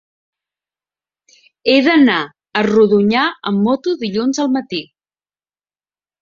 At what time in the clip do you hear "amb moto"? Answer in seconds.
3.53-3.95